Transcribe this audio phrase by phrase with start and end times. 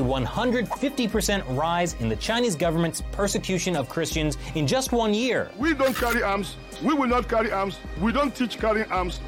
[0.00, 5.50] a 150% rise in the Chinese government's persecution of Christians in just one year.
[5.58, 6.56] We don't carry arms.
[6.82, 7.78] We will not carry arms.
[8.00, 9.20] We don't teach carrying arms.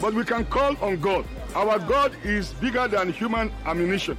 [0.00, 1.26] But we can call on God.
[1.54, 4.16] Our God is bigger than human ammunition.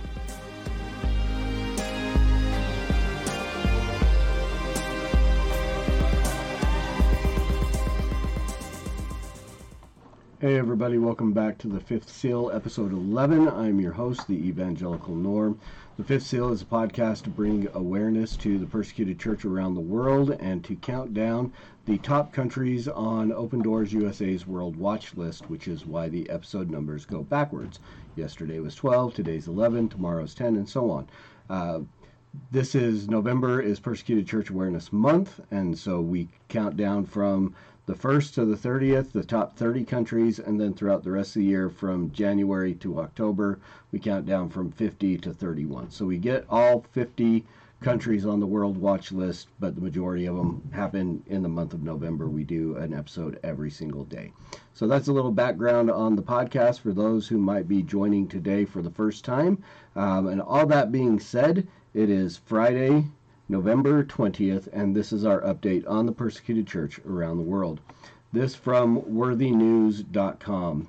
[10.41, 13.47] Hey, everybody, welcome back to the Fifth Seal, episode 11.
[13.47, 15.59] I'm your host, the Evangelical Norm.
[15.97, 19.81] The Fifth Seal is a podcast to bring awareness to the persecuted church around the
[19.81, 21.53] world and to count down
[21.85, 26.71] the top countries on Open Doors USA's World Watch List, which is why the episode
[26.71, 27.79] numbers go backwards.
[28.15, 31.07] Yesterday was 12, today's 11, tomorrow's 10, and so on.
[31.51, 31.81] Uh,
[32.49, 37.53] this is November is Persecuted Church Awareness Month, and so we count down from
[37.87, 41.41] the 1st to the 30th, the top 30 countries, and then throughout the rest of
[41.41, 43.59] the year from January to October,
[43.91, 45.91] we count down from 50 to 31.
[45.91, 47.45] So we get all 50
[47.81, 51.73] countries on the World Watch list, but the majority of them happen in the month
[51.73, 52.29] of November.
[52.29, 54.31] We do an episode every single day.
[54.73, 58.65] So that's a little background on the podcast for those who might be joining today
[58.65, 59.61] for the first time.
[59.95, 63.05] Um, and all that being said, it is Friday,
[63.49, 67.81] November 20th, and this is our update on the persecuted church around the world.
[68.31, 70.87] This from worthynews.com.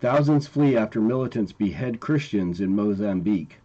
[0.00, 3.56] Thousands flee after militants behead Christians in Mozambique.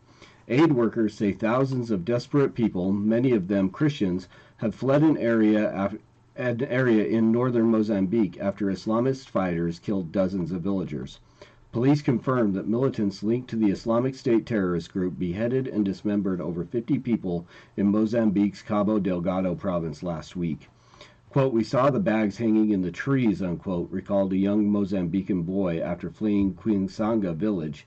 [0.48, 5.92] Aid workers say thousands of desperate people, many of them Christians, have fled an area
[6.36, 11.20] an area in northern Mozambique after Islamist fighters killed dozens of villagers.
[11.72, 16.66] Police confirmed that militants linked to the Islamic State terrorist group beheaded and dismembered over
[16.66, 17.46] 50 people
[17.78, 20.68] in Mozambique's Cabo Delgado province last week.
[21.30, 25.80] Quote, we saw the bags hanging in the trees, unquote, recalled a young Mozambican boy
[25.80, 27.86] after fleeing Quinsanga village.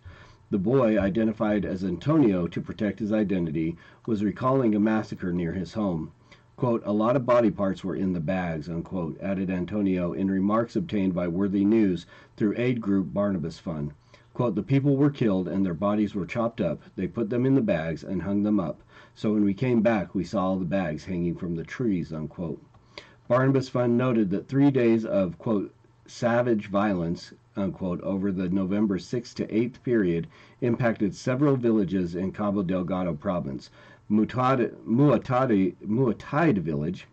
[0.51, 3.77] The boy, identified as Antonio to protect his identity,
[4.07, 6.13] was recalling a massacre near his home.
[6.57, 10.77] Quote, a lot of body parts were in the bags, unquote, added Antonio in remarks
[10.77, 12.05] obtained by Worthy News
[12.37, 13.93] through aid group Barnabas Fund.
[14.35, 16.83] Quote, the people were killed and their bodies were chopped up.
[16.95, 18.83] They put them in the bags and hung them up.
[19.15, 22.63] So when we came back, we saw all the bags hanging from the trees, unquote.
[23.29, 25.75] Barnabas Fund noted that three days of, quote,
[26.07, 30.27] savage violence, unquote, over the November 6th to 8th period
[30.61, 33.71] impacted several villages in Cabo Delgado province.
[34.13, 35.75] Muatide,
[36.59, 37.07] village,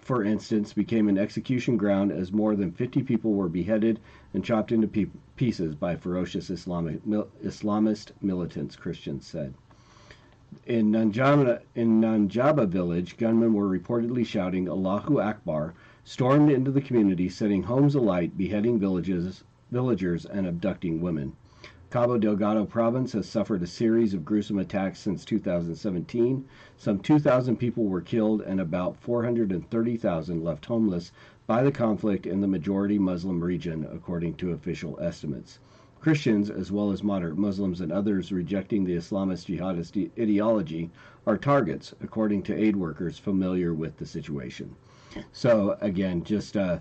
[0.00, 4.00] for instance, became an execution ground as more than 50 people were beheaded
[4.34, 5.06] and chopped into pe-
[5.36, 9.54] pieces by ferocious Islamic, mil- Islamist militants, Christians said.
[10.66, 17.28] In Nanjaba, in Nanjaba village, gunmen were reportedly shouting Allahu Akbar, stormed into the community,
[17.28, 21.36] setting homes alight, beheading villages, villagers, and abducting women.
[21.90, 26.44] Cabo Delgado province has suffered a series of gruesome attacks since 2017.
[26.76, 31.10] Some 2,000 people were killed and about 430,000 left homeless
[31.48, 35.58] by the conflict in the majority Muslim region, according to official estimates.
[36.00, 40.90] Christians, as well as moderate Muslims and others rejecting the Islamist jihadist ideology,
[41.26, 44.76] are targets, according to aid workers familiar with the situation.
[45.32, 46.78] So, again, just uh,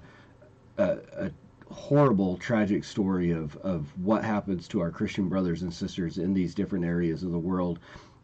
[0.78, 1.32] uh, a, a, a
[1.72, 6.56] horrible, tragic story of, of what happens to our Christian brothers and sisters in these
[6.56, 7.80] different areas of the world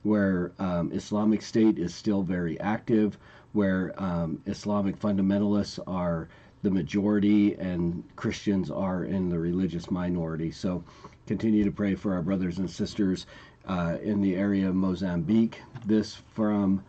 [0.06, 3.18] where um, Islamic State is still very active,
[3.54, 6.30] where um, Islamic fundamentalists are
[6.62, 10.52] the majority and Christians are in the religious minority.
[10.52, 10.84] So
[11.26, 13.26] continue to pray for our brothers and sisters
[13.68, 15.60] uh, in the area of Mozambique.
[15.86, 16.84] This from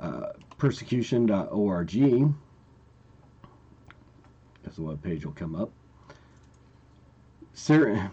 [0.00, 1.96] uh, persecution.org.
[4.66, 5.70] As the web page will come up.
[7.54, 8.10] Syrian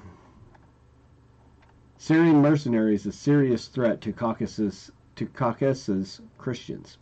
[2.42, 6.98] mercenaries a serious threat to Caucasus to Caucasus Christians.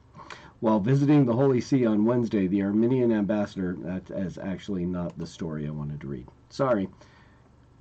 [0.60, 5.28] While visiting the Holy See on Wednesday, the Armenian ambassador that is actually not the
[5.28, 6.28] story I wanted to read.
[6.50, 6.90] Sorry.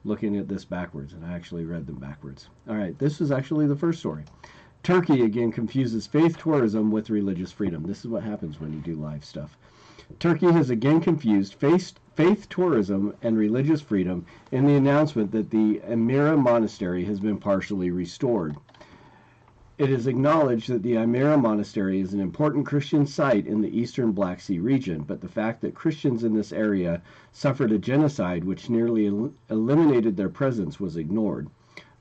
[0.04, 2.48] Looking at this backwards, and I actually read them backwards.
[2.68, 4.24] All right, this is actually the first story.
[4.82, 7.82] Turkey again confuses faith tourism with religious freedom.
[7.82, 9.58] This is what happens when you do live stuff.
[10.20, 15.80] Turkey has again confused faith, faith tourism and religious freedom in the announcement that the
[15.80, 18.54] Amira Monastery has been partially restored.
[19.78, 24.12] It is acknowledged that the Amira Monastery is an important Christian site in the eastern
[24.12, 27.02] Black Sea region, but the fact that Christians in this area
[27.32, 31.48] suffered a genocide which nearly el- eliminated their presence was ignored.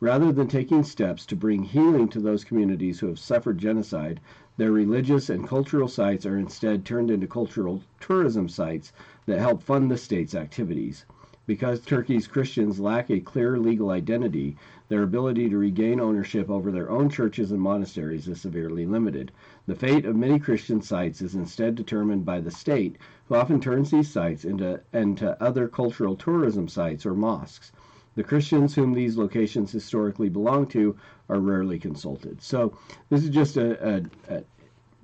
[0.06, 4.20] Rather than taking steps to bring healing to those communities who have suffered genocide,
[4.56, 8.94] their religious and cultural sites are instead turned into cultural tourism sites
[9.26, 11.06] that help fund the state's activities.
[11.48, 14.56] Because Turkey's Christians lack a clear legal identity,
[14.90, 19.32] their ability to regain ownership over their own churches and monasteries is severely limited.
[19.66, 23.90] The fate of many Christian sites is instead determined by the state, who often turns
[23.90, 27.72] these sites into, into other cultural tourism sites or mosques.
[28.16, 30.96] The Christians whom these locations historically belong to
[31.30, 32.42] are rarely consulted.
[32.42, 32.78] So
[33.10, 34.44] this is just a, a, a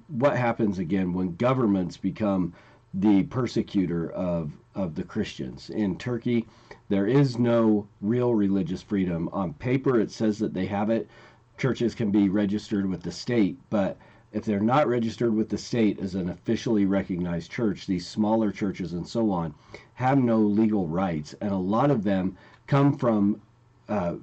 [0.08, 2.54] what happens again when governments become
[2.94, 5.70] the persecutor of of the Christians.
[5.70, 6.48] In Turkey,
[6.90, 9.30] there is no real religious freedom.
[9.34, 11.10] On paper, it says that they have it.
[11.58, 13.98] Churches can be registered with the state, but
[14.32, 18.94] if they're not registered with the state as an officially recognized church, these smaller churches
[18.94, 19.54] and so on
[19.96, 21.36] have no legal rights.
[21.42, 22.38] And a lot of them
[22.68, 23.42] come from
[23.90, 24.16] uh,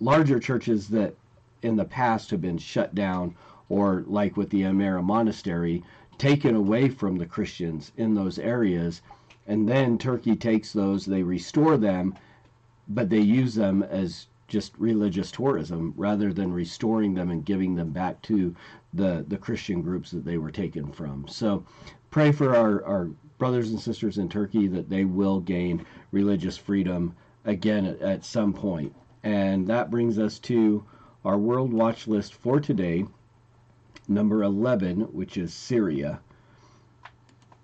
[0.00, 1.14] larger churches that
[1.62, 3.34] in the past have been shut down,
[3.68, 5.82] or like with the Amera Monastery,
[6.18, 9.02] taken away from the Christians in those areas
[9.46, 12.14] and then Turkey takes those, they restore them,
[12.88, 17.90] but they use them as just religious tourism rather than restoring them and giving them
[17.90, 18.54] back to
[18.94, 21.26] the, the Christian groups that they were taken from.
[21.28, 21.64] So
[22.10, 27.14] pray for our, our brothers and sisters in Turkey that they will gain religious freedom
[27.46, 28.94] again at, at some point.
[29.22, 30.84] And that brings us to
[31.24, 33.06] our World Watch list for today,
[34.06, 36.20] number 11, which is Syria.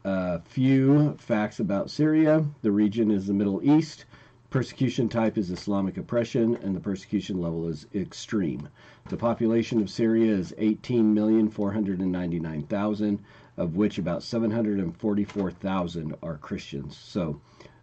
[0.04, 2.42] A few facts about Syria.
[2.62, 4.06] The region is the Middle East.
[4.50, 8.68] Persecution type is Islamic oppression, and the persecution level is extreme.
[9.08, 13.18] The population of Syria is 18,499,000,
[13.56, 16.96] of which about 744,000 are Christians.
[16.96, 17.40] So,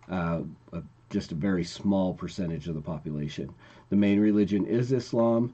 [0.10, 0.42] uh,
[1.10, 3.50] just a very small percentage of the population.
[3.90, 5.54] The main religion is Islam.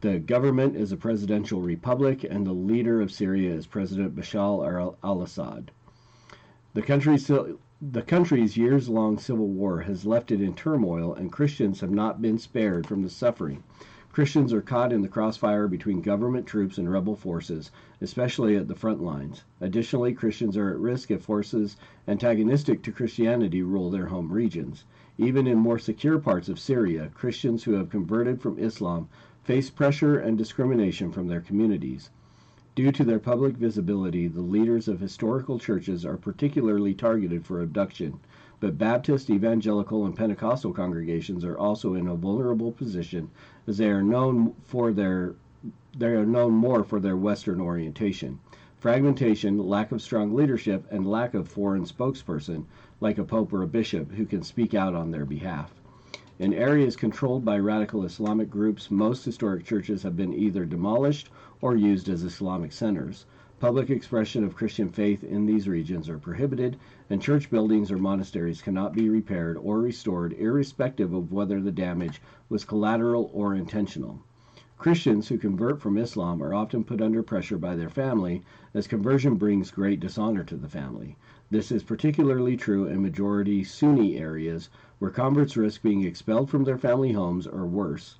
[0.00, 5.22] The government is a presidential republic, and the leader of Syria is President Bashar al
[5.22, 5.70] Assad.
[6.74, 11.80] The country's, the country's years long civil war has left it in turmoil, and Christians
[11.80, 13.62] have not been spared from the suffering.
[14.16, 17.70] Christians are caught in the crossfire between government troops and rebel forces,
[18.00, 19.44] especially at the front lines.
[19.60, 21.76] Additionally, Christians are at risk if forces
[22.08, 24.84] antagonistic to Christianity rule their home regions.
[25.18, 29.08] Even in more secure parts of Syria, Christians who have converted from Islam
[29.44, 32.08] face pressure and discrimination from their communities.
[32.74, 38.18] Due to their public visibility, the leaders of historical churches are particularly targeted for abduction,
[38.58, 43.30] but Baptist, evangelical, and Pentecostal congregations are also in a vulnerable position
[43.66, 45.34] as they are known for their
[45.98, 48.38] they are known more for their western orientation.
[48.78, 52.64] Fragmentation, lack of strong leadership, and lack of foreign spokesperson,
[53.00, 55.74] like a pope or a bishop, who can speak out on their behalf.
[56.38, 61.30] In areas controlled by radical Islamic groups, most historic churches have been either demolished
[61.62, 63.24] or used as Islamic centers.
[63.58, 66.76] Public expression of Christian faith in these regions are prohibited,
[67.08, 72.20] and church buildings or monasteries cannot be repaired or restored, irrespective of whether the damage
[72.50, 74.20] was collateral or intentional.
[74.76, 78.44] Christians who convert from Islam are often put under pressure by their family,
[78.74, 81.16] as conversion brings great dishonor to the family.
[81.50, 84.68] This is particularly true in majority Sunni areas,
[84.98, 88.18] where converts risk being expelled from their family homes or worse.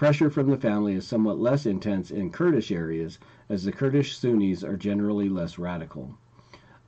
[0.00, 3.18] Pressure from the family is somewhat less intense in Kurdish areas,
[3.50, 6.16] as the Kurdish Sunnis are generally less radical.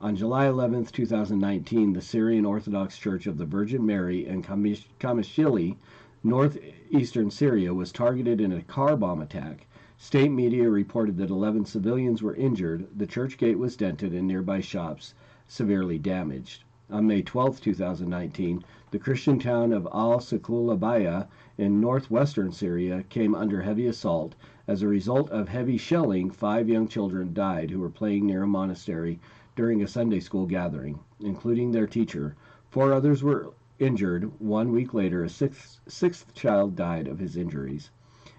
[0.01, 5.75] On July 11, 2019, the Syrian Orthodox Church of the Virgin Mary in Kamishli,
[6.23, 9.67] northeastern Syria, was targeted in a car bomb attack.
[9.95, 14.59] State media reported that 11 civilians were injured, the church gate was dented, and nearby
[14.59, 15.13] shops
[15.47, 16.63] severely damaged.
[16.93, 21.25] On May 12, 2019, the Christian town of Al Suqulabaya
[21.57, 24.35] in northwestern Syria came under heavy assault.
[24.67, 28.47] As a result of heavy shelling, five young children died who were playing near a
[28.47, 29.19] monastery
[29.55, 32.35] during a Sunday school gathering, including their teacher.
[32.69, 34.31] Four others were injured.
[34.39, 37.89] One week later, a sixth, sixth child died of his injuries.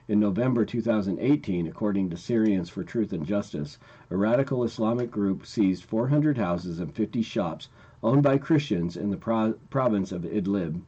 [0.06, 3.78] In November 2018, according to Syrians for Truth and Justice,
[4.10, 7.70] a radical Islamic group seized 400 houses and 50 shops
[8.02, 10.82] owned by Christians in the pro- province of Idlib.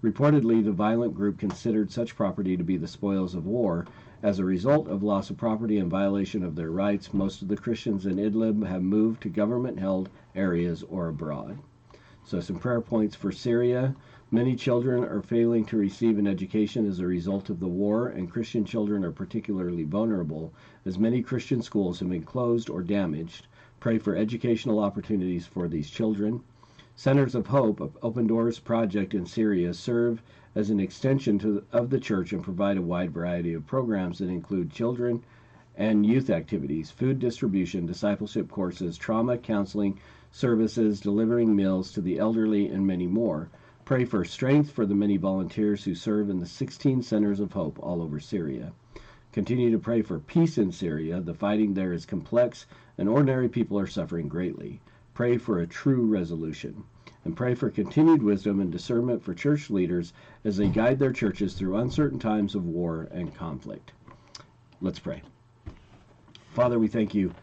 [0.00, 3.84] Reportedly, the violent group considered such property to be the spoils of war.
[4.22, 7.56] As a result of loss of property and violation of their rights, most of the
[7.56, 11.58] Christians in Idlib have moved to government held areas or abroad.
[12.24, 13.96] So, some prayer points for Syria.
[14.34, 18.30] Many children are failing to receive an education as a result of the war, and
[18.30, 20.54] Christian children are particularly vulnerable,
[20.86, 23.46] as many Christian schools have been closed or damaged.
[23.78, 26.40] Pray for educational opportunities for these children.
[26.96, 30.22] Centers of Hope, Open Doors project in Syria, serve
[30.54, 34.30] as an extension to, of the church and provide a wide variety of programs that
[34.30, 35.22] include children
[35.76, 42.68] and youth activities, food distribution, discipleship courses, trauma counseling services, delivering meals to the elderly,
[42.68, 43.50] and many more.
[43.84, 47.80] Pray for strength for the many volunteers who serve in the 16 centers of hope
[47.80, 48.72] all over Syria.
[49.32, 51.20] Continue to pray for peace in Syria.
[51.20, 54.80] The fighting there is complex, and ordinary people are suffering greatly.
[55.14, 56.84] Pray for a true resolution.
[57.24, 60.12] And pray for continued wisdom and discernment for church leaders
[60.44, 63.92] as they guide their churches through uncertain times of war and conflict.
[64.80, 65.22] Let's pray.
[66.50, 67.34] Father, we thank you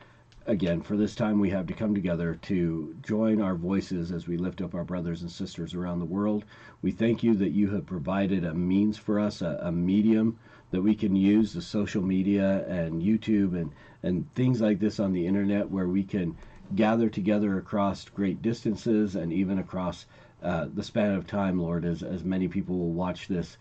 [0.45, 4.37] again for this time we have to come together to join our voices as we
[4.37, 6.45] lift up our brothers and sisters around the world.
[6.81, 10.37] We thank you that you have provided a means for us, a, a medium
[10.71, 13.71] that we can use, the social media and YouTube and,
[14.03, 16.35] and things like this on the internet where we can
[16.75, 20.05] gather together across great distances and even across
[20.43, 23.57] uh, the span of time, Lord, as, as many people will watch this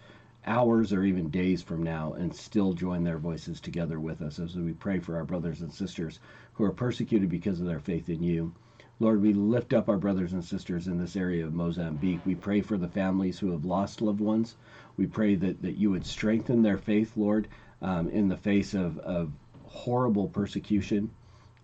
[0.48, 4.56] hours or even days from now and still join their voices together with us as
[4.56, 6.18] we pray for our brothers and sisters
[6.54, 8.52] who are persecuted because of their faith in you.
[9.00, 12.24] Lord, we lift up our brothers and sisters in this area of Mozambique.
[12.26, 14.56] We pray for the families who have lost loved ones.
[14.96, 17.46] We pray that, that you would strengthen their faith, Lord,
[17.80, 19.30] um, in the face of, of
[19.64, 21.10] horrible persecution.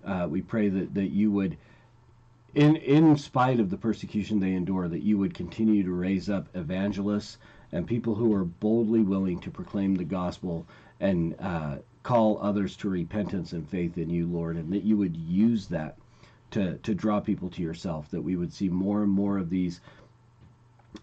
[0.05, 1.57] Uh, we pray that, that you would,
[2.55, 6.47] in, in spite of the persecution they endure, that you would continue to raise up
[6.55, 7.39] evangelists
[7.75, 10.65] and people who are boldly willing to proclaim the gospel
[11.01, 15.17] and uh, call others to repentance and faith in you, Lord, and that you would
[15.17, 15.99] use that
[16.53, 19.81] to, to draw people to yourself, that we would see more and more of these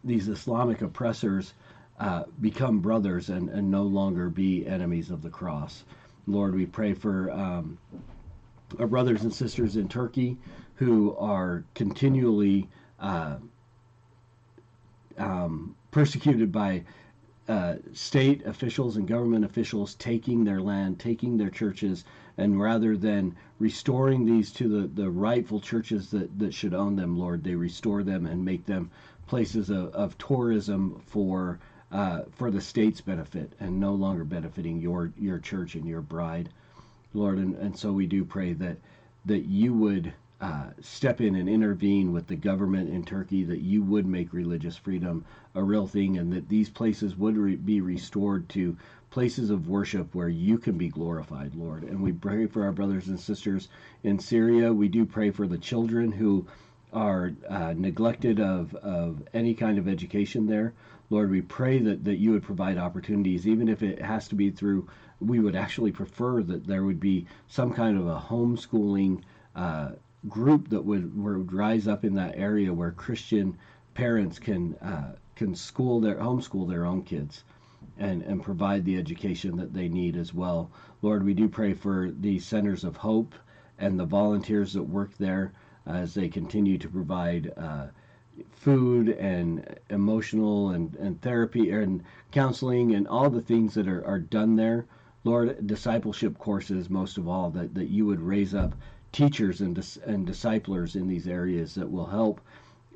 [0.05, 1.53] these Islamic oppressors
[1.99, 5.83] uh, become brothers and, and no longer be enemies of the cross.
[6.25, 7.77] Lord, we pray for um,
[8.79, 10.37] our brothers and sisters in Turkey
[10.75, 13.35] who are continually uh,
[15.17, 16.83] um, persecuted by
[17.47, 22.05] uh, state officials and government officials taking their land, taking their churches,
[22.37, 27.17] and rather than restoring these to the, the rightful churches that, that should own them,
[27.17, 28.89] Lord, they restore them and make them
[29.27, 31.59] places of, of tourism for
[31.91, 36.49] uh, for the state's benefit and no longer benefiting your your church and your bride,
[37.13, 37.37] Lord.
[37.37, 38.77] And, and so we do pray that
[39.25, 43.83] that you would uh, step in and intervene with the government in Turkey, that you
[43.83, 48.49] would make religious freedom a real thing, and that these places would re- be restored
[48.49, 48.75] to
[49.11, 51.83] places of worship where you can be glorified, Lord.
[51.83, 53.67] And we pray for our brothers and sisters
[54.03, 54.73] in Syria.
[54.73, 56.47] We do pray for the children who
[56.91, 60.73] are uh, neglected of, of any kind of education there.
[61.09, 64.49] Lord, we pray that, that you would provide opportunities, even if it has to be
[64.49, 64.87] through,
[65.19, 69.21] we would actually prefer that there would be some kind of a homeschooling
[69.55, 69.91] uh,
[70.27, 73.57] group that would, would rise up in that area where Christian
[73.93, 77.43] parents can uh, can school their homeschool their own kids
[77.97, 80.69] and and provide the education that they need as well.
[81.01, 83.33] Lord, we do pray for the centers of hope
[83.79, 85.51] and the volunteers that work there
[85.85, 87.87] as they continue to provide uh,
[88.51, 94.19] food and emotional and, and therapy and counseling and all the things that are, are
[94.19, 94.85] done there.
[95.23, 98.73] Lord, discipleship courses most of all, that, that you would raise up
[99.11, 102.41] teachers and, dis- and disciplers in these areas that will help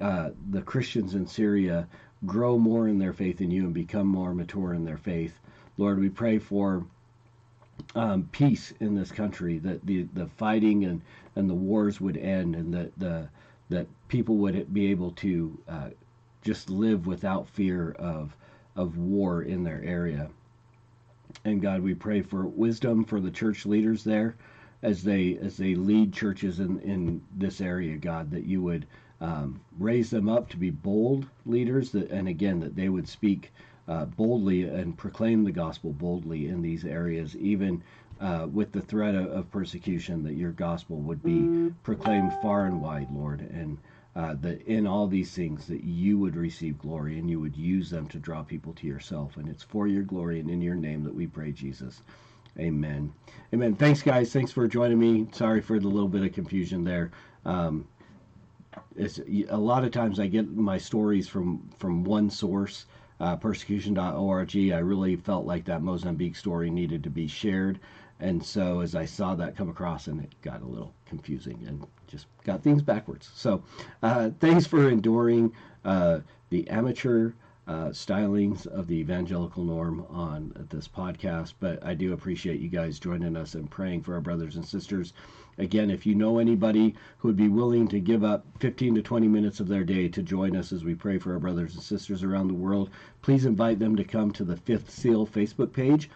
[0.01, 1.87] uh, the Christians in Syria
[2.25, 5.39] grow more in their faith in you and become more mature in their faith.
[5.77, 6.85] Lord, we pray for
[7.95, 11.01] um, peace in this country, that the, the fighting and,
[11.35, 13.27] and the wars would end, and that the
[13.67, 15.89] that people would be able to uh,
[16.43, 18.35] just live without fear of
[18.75, 20.29] of war in their area.
[21.43, 24.35] And God, we pray for wisdom for the church leaders there
[24.85, 28.85] as they as they lead churches in in this area, God, that you would
[29.19, 33.51] um, raise them up to be bold leaders, that and again that they would speak
[33.87, 37.81] uh, boldly and proclaim the gospel boldly in these areas, even
[38.19, 42.81] uh, with the threat of, of, persecution, that your gospel would be proclaimed far and
[42.81, 43.77] wide, Lord, and
[44.15, 47.89] uh, that in all these things that you would receive glory and you would use
[47.89, 49.35] them to draw people to yourself.
[49.37, 52.01] And it's for your glory and in your name that we pray, Jesus.
[52.59, 53.13] Amen.
[53.53, 53.75] Amen.
[53.75, 54.31] Thanks, guys.
[54.31, 55.27] Thanks for joining me.
[55.31, 57.11] Sorry for the little bit of confusion there.
[57.43, 57.87] Um,
[58.95, 59.19] it's
[59.49, 62.85] a lot of times I get my stories from from one source,
[63.19, 64.55] uh, persecution.org.
[64.73, 67.79] I really felt like that Mozambique story needed to be shared,
[68.19, 71.85] and so as I saw that come across, and it got a little confusing and
[72.07, 73.29] just got things backwards.
[73.35, 73.63] So,
[74.01, 75.51] uh, thanks for enduring
[75.83, 76.19] uh,
[76.49, 77.31] the amateur
[77.67, 81.53] uh, stylings of the evangelical norm on this podcast.
[81.59, 85.13] But I do appreciate you guys joining us and praying for our brothers and sisters.
[85.57, 89.27] Again, if you know anybody who would be willing to give up 15 to 20
[89.27, 92.23] minutes of their day to join us as we pray for our brothers and sisters
[92.23, 92.89] around the world,
[93.21, 96.09] please invite them to come to the Fifth Seal Facebook page.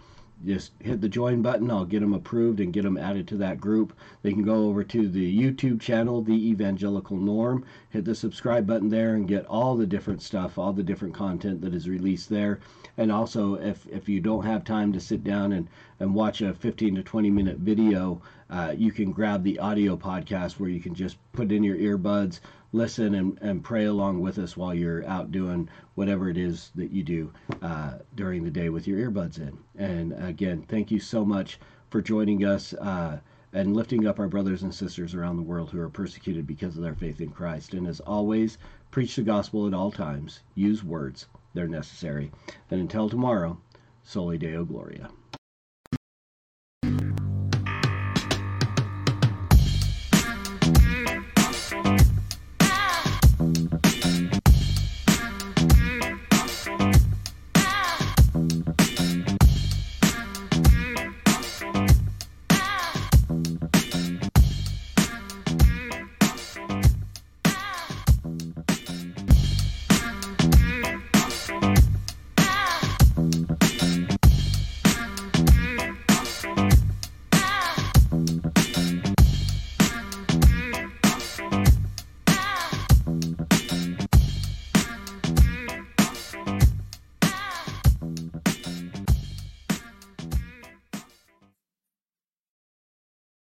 [0.46, 1.70] Just hit the join button.
[1.70, 3.94] I'll get them approved and get them added to that group.
[4.22, 8.90] They can go over to the YouTube channel, The Evangelical Norm, hit the subscribe button
[8.90, 12.60] there and get all the different stuff, all the different content that is released there.
[12.98, 15.68] And also, if, if you don't have time to sit down and,
[16.00, 20.54] and watch a 15 to 20 minute video, uh, you can grab the audio podcast
[20.54, 22.40] where you can just put in your earbuds,
[22.72, 26.92] listen, and, and pray along with us while you're out doing whatever it is that
[26.92, 29.58] you do uh, during the day with your earbuds in.
[29.78, 31.60] And again, thank you so much
[31.90, 33.20] for joining us uh,
[33.54, 36.84] and lifting up our brothers and sisters around the world who are persecuted because of
[36.84, 37.74] their faith in Christ.
[37.74, 38.58] And as always,
[38.92, 42.32] preach the gospel at all times, use words, they're necessary.
[42.70, 43.60] And until tomorrow,
[44.04, 45.10] Soli Deo Gloria.